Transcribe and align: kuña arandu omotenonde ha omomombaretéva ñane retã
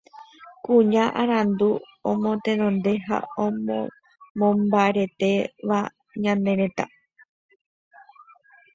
kuña 0.65 1.03
arandu 1.21 1.69
omotenonde 2.11 2.93
ha 3.07 3.17
omomombaretéva 3.45 5.79
ñane 6.23 6.51
retã 6.61 6.85